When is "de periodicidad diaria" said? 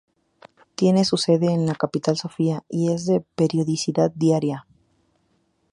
3.05-4.65